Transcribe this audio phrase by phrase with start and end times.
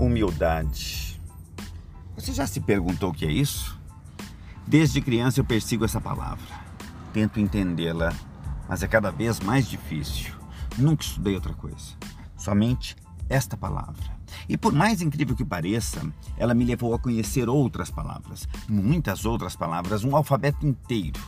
[0.00, 1.20] Humildade.
[2.16, 3.78] Você já se perguntou o que é isso?
[4.66, 6.48] Desde criança eu persigo essa palavra.
[7.12, 8.10] Tento entendê-la,
[8.66, 10.32] mas é cada vez mais difícil.
[10.78, 11.92] Nunca estudei outra coisa.
[12.34, 12.96] Somente
[13.28, 14.18] esta palavra.
[14.48, 16.00] E por mais incrível que pareça,
[16.38, 21.20] ela me levou a conhecer outras palavras, muitas outras palavras, um alfabeto inteiro.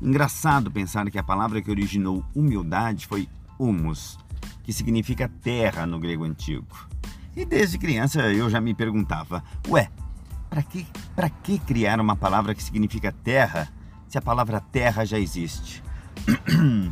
[0.00, 3.28] Engraçado pensar que a palavra que originou humildade foi
[3.58, 4.16] humus,
[4.62, 6.86] que significa terra no grego antigo.
[7.36, 9.90] E desde criança eu já me perguntava: ué,
[10.48, 13.68] para que, para que criar uma palavra que significa terra
[14.08, 15.82] se a palavra terra já existe?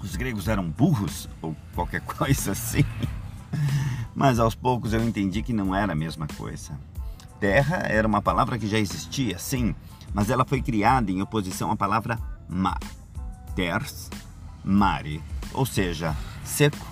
[0.00, 2.84] Os gregos eram burros ou qualquer coisa assim?
[4.14, 6.78] Mas aos poucos eu entendi que não era a mesma coisa.
[7.40, 9.74] Terra era uma palavra que já existia, sim,
[10.14, 12.78] mas ela foi criada em oposição à palavra mar.
[13.54, 14.08] Ters,
[14.64, 15.20] mare,
[15.52, 16.86] ou seja, seco,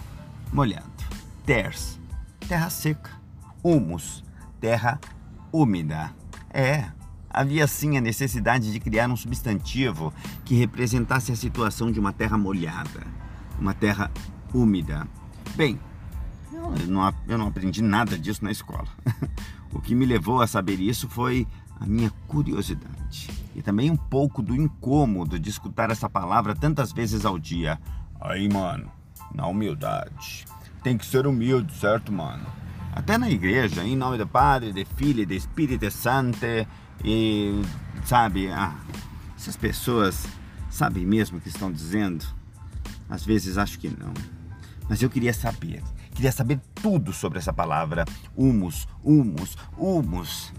[0.53, 0.93] molhado.
[1.47, 1.99] Ters,
[2.45, 3.11] terra seca.
[3.63, 4.23] Humus,
[4.61, 5.01] terra
[5.53, 6.11] úmida.
[6.51, 6.87] É,
[7.31, 10.13] havia sim a necessidade de criar um substantivo
[10.45, 13.07] que representasse a situação de uma terra molhada,
[13.59, 14.11] uma terra
[14.53, 15.07] úmida.
[15.57, 15.81] Bem,
[16.53, 18.89] eu não, eu não aprendi nada disso na escola.
[19.73, 21.47] o que me levou a saber isso foi
[21.81, 27.25] a minha curiosidade e também um pouco do incômodo de escutar essa palavra tantas vezes
[27.25, 27.81] ao dia.
[28.21, 28.91] Aí, mano,
[29.35, 30.45] na humildade.
[30.85, 32.45] Tem que ser humilde, certo, mano?
[32.93, 36.45] Até na igreja, em nome do Padre, do Filho e do Espírito Santo.
[37.03, 37.63] E,
[38.05, 38.77] sabe, ah,
[39.35, 40.27] essas pessoas
[40.69, 42.27] sabem mesmo o que estão dizendo?
[43.09, 44.13] Às vezes acho que não.
[44.87, 45.83] Mas eu queria saber.
[46.15, 48.05] Queria saber tudo sobre essa palavra.
[48.37, 50.53] Humus, humus, humus.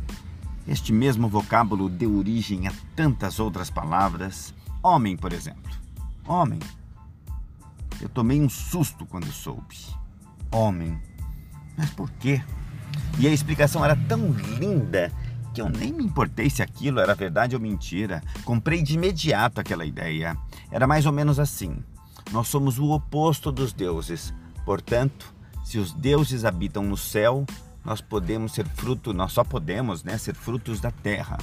[0.68, 4.56] Este mesmo vocábulo deu origem a tantas outras palavras.
[4.82, 5.72] Homem, por exemplo.
[6.28, 6.60] Homem.
[8.02, 9.76] Eu tomei um susto quando soube.
[10.56, 10.98] Homem.
[11.78, 12.42] Mas por quê?
[13.20, 15.12] E a explicação era tão linda
[15.54, 18.24] que eu nem me importei se aquilo era verdade ou mentira.
[18.46, 20.38] Comprei de imediato aquela ideia.
[20.72, 21.84] Era mais ou menos assim:
[22.32, 24.34] nós somos o oposto dos deuses.
[24.64, 27.46] Portanto, se os deuses habitam no céu,
[27.84, 31.38] nós podemos ser fruto, nós só podemos, né, ser frutos da terra.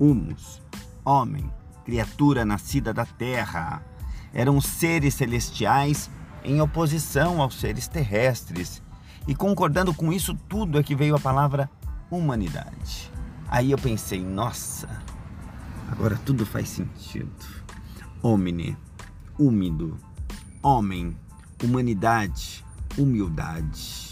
[0.00, 0.60] Humus,
[1.04, 1.48] homem,
[1.84, 3.84] criatura nascida da terra.
[4.34, 6.10] Eram seres celestiais
[6.44, 8.82] em oposição aos seres terrestres.
[9.26, 11.70] E concordando com isso tudo é que veio a palavra
[12.10, 13.10] humanidade.
[13.48, 14.88] Aí eu pensei, nossa,
[15.90, 17.30] agora tudo faz sentido.
[18.22, 18.76] Homine,
[19.38, 19.98] úmido,
[20.62, 21.16] homem,
[21.62, 22.64] humanidade,
[22.96, 24.08] humildade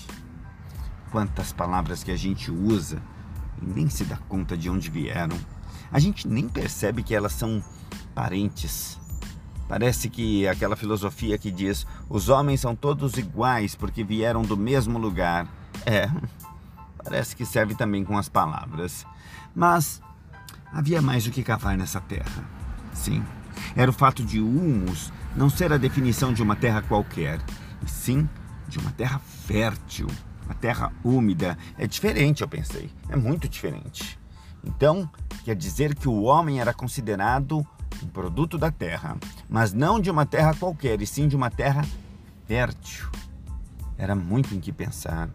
[1.17, 3.01] quantas palavras que a gente usa
[3.63, 5.35] e nem se dá conta de onde vieram.
[5.91, 7.65] A gente nem percebe que elas são
[8.15, 8.99] parentes.
[9.69, 14.99] Parece que aquela filosofia que diz os homens são todos iguais porque vieram do mesmo
[14.99, 15.47] lugar.
[15.85, 16.09] É,
[17.03, 19.07] parece que serve também com as palavras.
[19.55, 20.01] Mas
[20.73, 22.45] havia mais o que cavar nessa terra.
[22.93, 23.25] Sim,
[23.75, 27.41] era o fato de humus não ser a definição de uma terra qualquer,
[27.85, 28.29] e sim
[28.69, 30.09] de uma terra fértil
[30.49, 31.57] a terra úmida.
[31.79, 32.91] É diferente, eu pensei.
[33.09, 34.19] É muito diferente.
[34.65, 35.09] Então,
[35.45, 37.67] quer dizer que o homem era considerado
[38.03, 39.17] um produto da terra,
[39.49, 41.85] mas não de uma terra qualquer, e sim de uma terra
[42.47, 43.09] fértil.
[43.99, 45.31] Era muito em que pensar.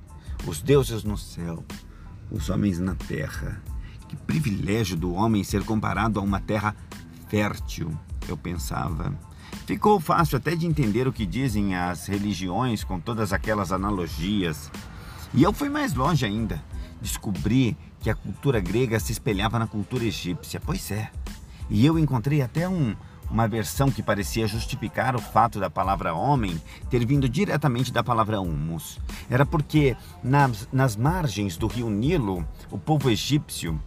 [0.46, 1.64] Os deuses no céu,
[2.30, 3.62] os homens na terra.
[4.08, 6.76] Que privilégio do homem ser comparado a uma terra
[7.30, 9.18] fértil, eu pensava.
[9.66, 14.72] Ficou fácil até de entender o que dizem as religiões com todas aquelas analogias.
[15.34, 16.62] E eu fui mais longe ainda.
[17.02, 20.60] Descobri que a cultura grega se espelhava na cultura egípcia.
[20.60, 21.10] Pois é.
[21.72, 22.94] E eu encontrei até um,
[23.30, 28.42] uma versão que parecia justificar o fato da palavra homem ter vindo diretamente da palavra
[28.42, 29.00] humus.
[29.30, 33.80] Era porque nas, nas margens do rio Nilo, o povo egípcio,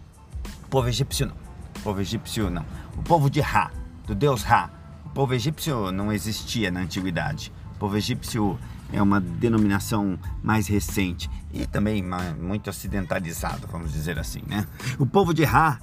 [0.63, 1.35] o povo egípcio não,
[1.77, 2.65] o povo egípcio não,
[2.97, 3.71] o povo de Ra,
[4.07, 4.71] do deus Ra,
[5.05, 7.53] o povo egípcio não existia na antiguidade.
[7.75, 8.57] O povo egípcio
[8.91, 12.03] é uma denominação mais recente e também
[12.41, 14.65] muito ocidentalizado, vamos dizer assim, né?
[14.97, 15.79] O povo de Ra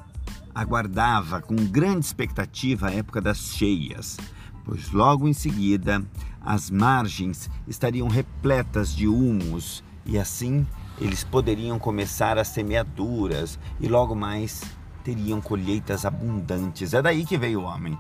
[0.55, 4.19] aguardava com grande expectativa a época das cheias,
[4.65, 6.05] pois logo em seguida
[6.41, 10.67] as margens estariam repletas de humus e assim
[11.01, 14.63] eles poderiam começar as semeaduras e logo mais
[15.03, 16.95] teriam colheitas abundantes.
[16.95, 17.99] É daí que veio o homem.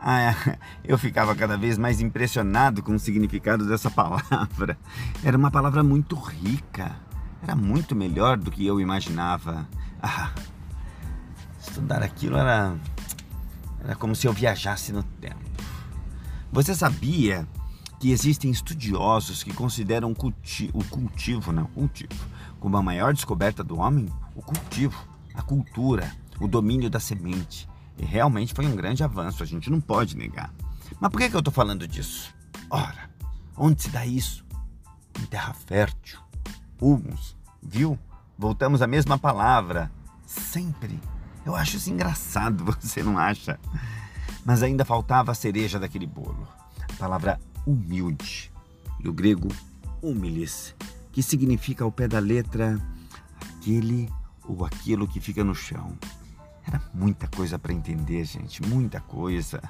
[0.00, 0.34] Ah,
[0.82, 4.76] eu ficava cada vez mais impressionado com o significado dessa palavra.
[5.22, 6.96] Era uma palavra muito rica.
[7.42, 9.68] Era muito melhor do que eu imaginava.
[10.02, 10.32] Ah,
[11.72, 12.76] estudar aquilo era,
[13.82, 15.40] era como se eu viajasse no tempo.
[16.52, 17.48] Você sabia
[17.98, 22.12] que existem estudiosos que consideram o cultivo, o cultivo, não, cultivo,
[22.60, 25.02] como a maior descoberta do homem, o cultivo,
[25.34, 27.66] a cultura, o domínio da semente.
[27.96, 30.52] E realmente foi um grande avanço, a gente não pode negar.
[31.00, 32.34] Mas por que, que eu estou falando disso?
[32.68, 33.10] Ora,
[33.56, 34.44] onde se dá isso?
[35.18, 36.18] Em terra fértil,
[36.78, 37.98] humus, viu?
[38.36, 39.90] Voltamos à mesma palavra,
[40.26, 41.00] sempre.
[41.44, 43.58] Eu acho isso engraçado, você não acha?
[44.44, 46.46] Mas ainda faltava a cereja daquele bolo.
[46.88, 48.52] A palavra humilde,
[49.00, 49.48] do grego
[50.00, 50.74] humilis,
[51.12, 52.80] que significa ao pé da letra
[53.40, 54.10] aquele
[54.44, 55.96] ou aquilo que fica no chão.
[56.66, 59.62] Era muita coisa para entender, gente, muita coisa.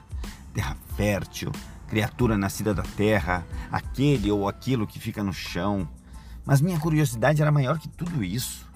[0.53, 1.51] Terra fértil,
[1.89, 5.89] criatura nascida da terra, aquele ou aquilo que fica no chão.
[6.45, 8.67] Mas minha curiosidade era maior que tudo isso.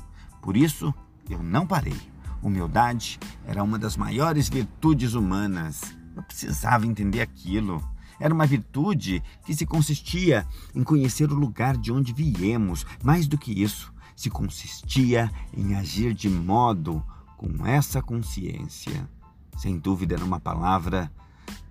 [0.40, 0.94] Por isso,
[1.28, 1.96] eu não parei.
[2.42, 5.82] Humildade era uma das maiores virtudes humanas.
[6.14, 7.82] Eu precisava entender aquilo.
[8.18, 12.86] Era uma virtude que se consistia em conhecer o lugar de onde viemos.
[13.02, 17.04] Mais do que isso, se consistia em agir de modo
[17.36, 19.08] com essa consciência.
[19.56, 21.10] Sem dúvida, era uma palavra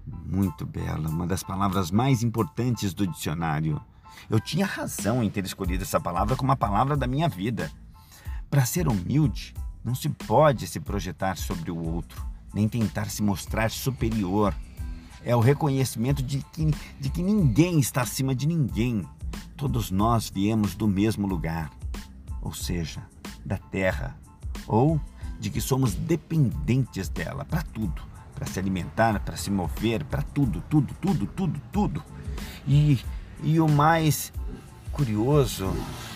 [0.05, 3.81] muito bela, uma das palavras mais importantes do dicionário.
[4.29, 7.71] Eu tinha razão em ter escolhido essa palavra como a palavra da minha vida.
[8.49, 9.53] Para ser humilde,
[9.85, 14.53] não se pode se projetar sobre o outro, nem tentar se mostrar superior
[15.23, 19.07] é o reconhecimento de que, de que ninguém está acima de ninguém.
[19.55, 21.71] Todos nós viemos do mesmo lugar,
[22.41, 23.01] ou seja,
[23.43, 24.17] da terra,
[24.67, 24.99] ou
[25.39, 28.01] de que somos dependentes dela para tudo,
[28.33, 32.03] para se alimentar, para se mover, para tudo, tudo, tudo, tudo, tudo.
[32.67, 32.99] E,
[33.43, 34.31] e o mais
[34.91, 35.71] curioso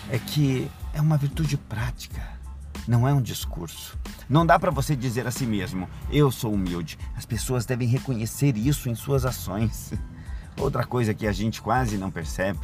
[0.08, 2.39] é que é uma virtude prática
[2.86, 3.98] não é um discurso.
[4.28, 6.98] Não dá para você dizer a si mesmo, eu sou humilde.
[7.16, 9.92] As pessoas devem reconhecer isso em suas ações.
[10.56, 12.60] Outra coisa que a gente quase não percebe,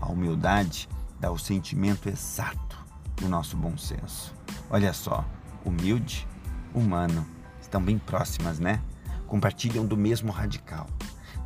[0.00, 0.88] a humildade
[1.20, 2.76] dá o sentimento exato
[3.16, 4.34] do nosso bom senso.
[4.70, 5.24] Olha só,
[5.64, 6.26] humilde,
[6.74, 7.26] humano,
[7.60, 8.80] estão bem próximas, né?
[9.26, 10.86] Compartilham do mesmo radical.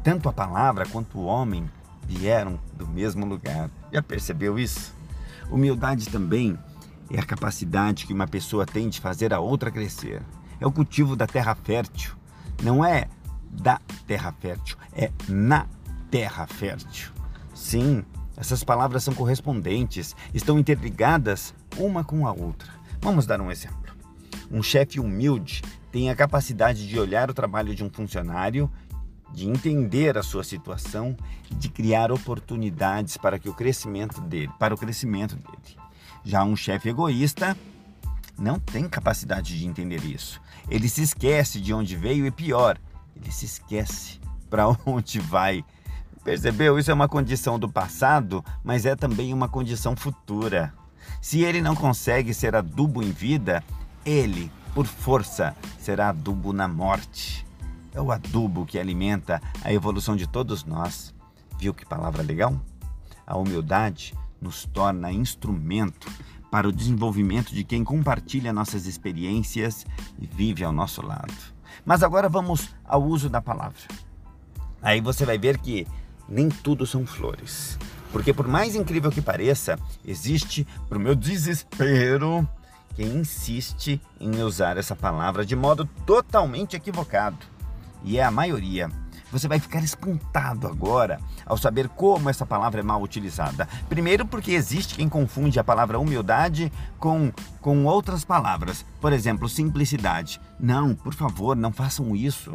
[0.02, 1.70] Tanto a palavra quanto o homem
[2.04, 3.70] vieram do mesmo lugar.
[3.92, 4.94] Já percebeu isso?
[5.50, 6.58] Humildade também
[7.10, 10.22] é a capacidade que uma pessoa tem de fazer a outra crescer.
[10.60, 12.14] É o cultivo da terra fértil.
[12.62, 13.08] Não é
[13.50, 15.66] da terra fértil, é na
[16.10, 17.10] terra fértil.
[17.54, 18.04] Sim,
[18.36, 22.72] essas palavras são correspondentes, estão interligadas uma com a outra.
[23.00, 23.92] Vamos dar um exemplo.
[24.50, 28.70] Um chefe humilde tem a capacidade de olhar o trabalho de um funcionário,
[29.32, 31.16] de entender a sua situação
[31.50, 35.81] de criar oportunidades para que o crescimento dele, para o crescimento dele.
[36.24, 37.56] Já um chefe egoísta
[38.38, 40.40] não tem capacidade de entender isso.
[40.68, 42.78] Ele se esquece de onde veio e pior,
[43.16, 45.64] ele se esquece para onde vai.
[46.24, 46.78] Percebeu?
[46.78, 50.72] Isso é uma condição do passado, mas é também uma condição futura.
[51.20, 53.62] Se ele não consegue ser adubo em vida,
[54.04, 57.44] ele, por força, será adubo na morte.
[57.92, 61.12] É o adubo que alimenta a evolução de todos nós.
[61.58, 62.54] Viu que palavra legal?
[63.26, 66.10] A humildade nos torna instrumento
[66.50, 69.86] para o desenvolvimento de quem compartilha nossas experiências
[70.20, 71.32] e vive ao nosso lado.
[71.84, 73.80] Mas agora vamos ao uso da palavra.
[74.82, 75.86] Aí você vai ver que
[76.28, 77.78] nem tudo são flores.
[78.12, 82.46] Porque, por mais incrível que pareça, existe, para o meu desespero,
[82.94, 87.38] quem insiste em usar essa palavra de modo totalmente equivocado.
[88.04, 88.90] E é a maioria.
[89.32, 93.66] Você vai ficar espantado agora ao saber como essa palavra é mal utilizada.
[93.88, 98.84] Primeiro, porque existe quem confunde a palavra humildade com, com outras palavras.
[99.00, 100.38] Por exemplo, simplicidade.
[100.60, 102.54] Não, por favor, não façam isso.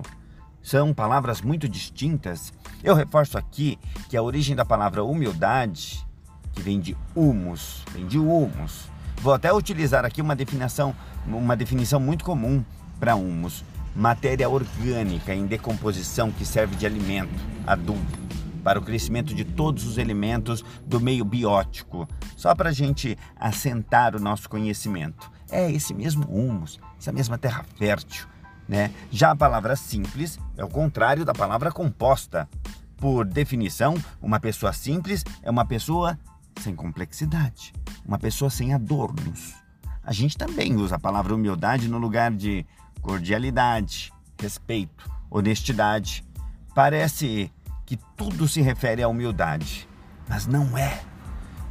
[0.61, 2.53] São palavras muito distintas.
[2.83, 6.05] Eu reforço aqui que a origem da palavra humildade,
[6.53, 8.87] que vem de humus, vem de humus.
[9.19, 10.93] Vou até utilizar aqui uma definição,
[11.25, 12.63] uma definição muito comum
[12.99, 13.63] para humus
[13.95, 17.33] matéria orgânica em decomposição que serve de alimento,
[17.65, 18.27] adubo,
[18.63, 24.15] para o crescimento de todos os elementos do meio biótico, só para a gente assentar
[24.15, 25.31] o nosso conhecimento.
[25.49, 28.27] É esse mesmo humus, essa mesma terra fértil.
[28.67, 28.91] Né?
[29.09, 32.47] Já a palavra simples é o contrário da palavra composta.
[32.97, 36.19] Por definição, uma pessoa simples é uma pessoa
[36.59, 37.71] sem complexidade,
[38.05, 39.55] uma pessoa sem adornos.
[40.03, 42.65] A gente também usa a palavra humildade no lugar de
[43.01, 46.25] cordialidade, respeito, honestidade.
[46.73, 47.51] Parece
[47.85, 49.87] que tudo se refere à humildade,
[50.27, 51.01] mas não é.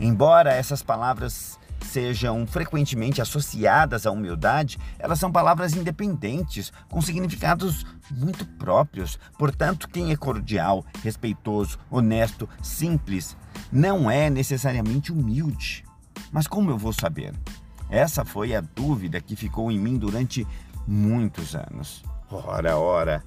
[0.01, 8.45] Embora essas palavras sejam frequentemente associadas à humildade, elas são palavras independentes, com significados muito
[8.45, 9.19] próprios.
[9.39, 13.37] Portanto, quem é cordial, respeitoso, honesto, simples,
[13.71, 15.85] não é necessariamente humilde.
[16.33, 17.33] Mas como eu vou saber?
[17.89, 20.47] Essa foi a dúvida que ficou em mim durante
[20.87, 22.05] muitos anos.
[22.31, 23.25] Ora, ora.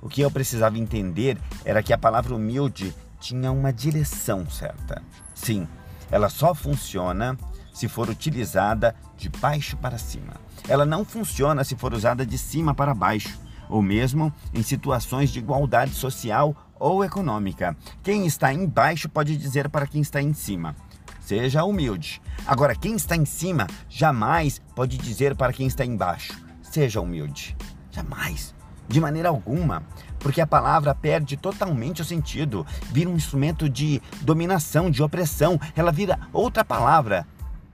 [0.00, 5.02] O que eu precisava entender era que a palavra humilde tinha uma direção certa.
[5.34, 5.66] Sim,
[6.10, 7.36] ela só funciona
[7.72, 10.34] se for utilizada de baixo para cima.
[10.68, 13.38] Ela não funciona se for usada de cima para baixo,
[13.68, 17.76] ou mesmo em situações de igualdade social ou econômica.
[18.02, 20.74] Quem está embaixo pode dizer para quem está em cima:
[21.20, 22.22] seja humilde.
[22.46, 26.32] Agora, quem está em cima jamais pode dizer para quem está embaixo:
[26.70, 27.56] seja humilde.
[27.90, 28.54] Jamais.
[28.86, 29.82] De maneira alguma.
[30.18, 35.60] Porque a palavra perde totalmente o sentido, vira um instrumento de dominação, de opressão.
[35.76, 37.26] Ela vira outra palavra.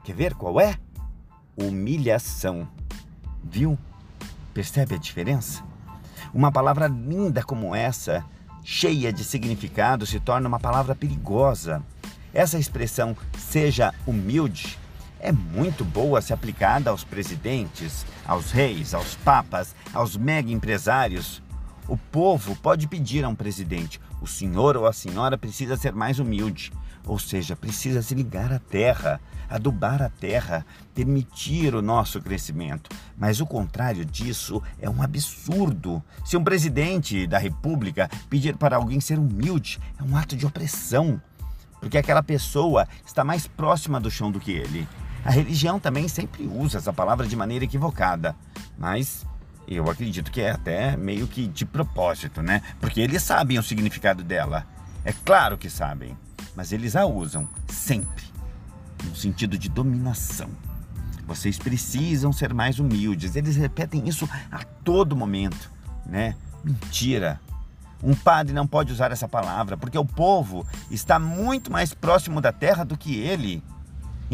[0.03, 0.77] Quer ver qual é?
[1.57, 2.69] Humilhação.
[3.43, 3.79] Viu?
[4.53, 5.63] Percebe a diferença?
[6.33, 8.25] Uma palavra linda como essa,
[8.63, 11.83] cheia de significado, se torna uma palavra perigosa.
[12.33, 14.79] Essa expressão, seja humilde,
[15.25, 21.43] é muito boa se aplicada aos presidentes, aos reis, aos papas, aos mega empresários.
[21.89, 26.19] O povo pode pedir a um presidente: o senhor ou a senhora precisa ser mais
[26.19, 26.71] humilde,
[27.07, 30.65] ou seja, precisa se ligar à terra, adubar a terra,
[30.95, 32.91] permitir o nosso crescimento.
[33.17, 36.05] Mas o contrário disso é um absurdo.
[36.23, 41.21] Se um presidente da república pedir para alguém ser humilde, é um ato de opressão,
[41.81, 44.87] porque aquela pessoa está mais próxima do chão do que ele.
[45.25, 48.37] A religião também sempre usa essa palavra de maneira equivocada,
[48.77, 49.25] mas
[49.67, 52.61] eu acredito que é até meio que de propósito, né?
[52.81, 54.67] Porque eles sabem o significado dela.
[55.05, 56.17] É claro que sabem,
[56.55, 58.25] mas eles a usam sempre
[59.03, 60.51] no sentido de dominação.
[61.27, 63.35] Vocês precisam ser mais humildes.
[63.35, 65.71] Eles repetem isso a todo momento,
[66.05, 66.37] né?
[66.63, 67.41] Mentira.
[68.03, 72.53] Um padre não pode usar essa palavra porque o povo está muito mais próximo da
[72.53, 73.63] terra do que ele.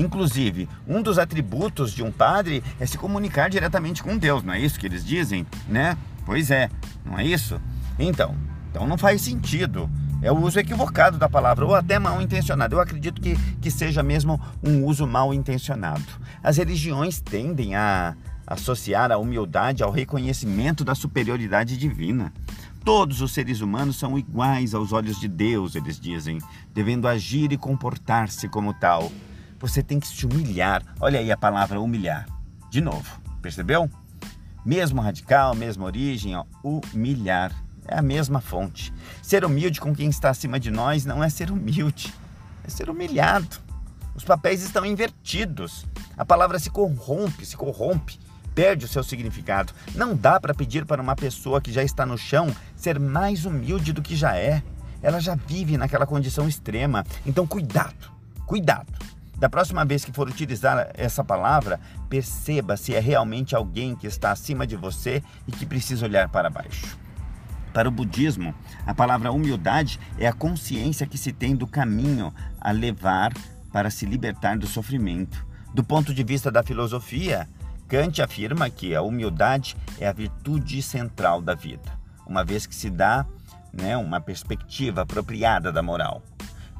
[0.00, 4.58] Inclusive, um dos atributos de um padre é se comunicar diretamente com Deus, não é
[4.58, 5.94] isso que eles dizem, né?
[6.24, 6.70] Pois é,
[7.04, 7.60] não é isso?
[7.98, 8.34] Então,
[8.70, 9.90] então não faz sentido.
[10.22, 12.76] É o uso equivocado da palavra, ou até mal intencionado.
[12.76, 16.04] Eu acredito que, que seja mesmo um uso mal intencionado.
[16.42, 18.16] As religiões tendem a
[18.46, 22.32] associar a humildade ao reconhecimento da superioridade divina.
[22.82, 26.38] Todos os seres humanos são iguais aos olhos de Deus, eles dizem,
[26.72, 29.12] devendo agir e comportar-se como tal.
[29.60, 30.82] Você tem que se humilhar.
[30.98, 32.26] Olha aí a palavra humilhar.
[32.70, 33.90] De novo, percebeu?
[34.64, 37.52] Mesmo radical, mesma origem, ó, humilhar.
[37.86, 38.92] É a mesma fonte.
[39.22, 42.14] Ser humilde com quem está acima de nós não é ser humilde,
[42.64, 43.58] é ser humilhado.
[44.14, 45.84] Os papéis estão invertidos.
[46.16, 48.18] A palavra se corrompe, se corrompe,
[48.54, 49.72] perde o seu significado.
[49.94, 53.92] Não dá para pedir para uma pessoa que já está no chão ser mais humilde
[53.92, 54.62] do que já é.
[55.02, 57.04] Ela já vive naquela condição extrema.
[57.26, 58.10] Então, cuidado,
[58.46, 58.92] cuidado.
[59.40, 61.80] Da próxima vez que for utilizar essa palavra,
[62.10, 66.50] perceba se é realmente alguém que está acima de você e que precisa olhar para
[66.50, 66.98] baixo.
[67.72, 68.54] Para o budismo,
[68.86, 73.32] a palavra humildade é a consciência que se tem do caminho a levar
[73.72, 75.46] para se libertar do sofrimento.
[75.72, 77.48] Do ponto de vista da filosofia,
[77.88, 81.90] Kant afirma que a humildade é a virtude central da vida,
[82.26, 83.24] uma vez que se dá
[83.72, 86.22] né, uma perspectiva apropriada da moral.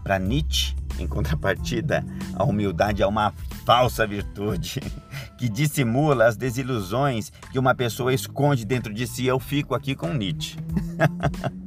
[0.02, 2.04] Para Nietzsche, em contrapartida,
[2.34, 3.32] a humildade é uma
[3.64, 4.80] falsa virtude
[5.38, 9.26] que dissimula as desilusões que uma pessoa esconde dentro de si.
[9.26, 10.58] Eu fico aqui com Nietzsche.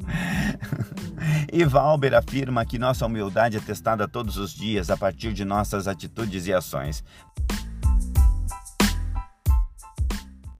[1.51, 5.87] e Valber afirma que nossa humildade é testada todos os dias a partir de nossas
[5.87, 7.03] atitudes e ações.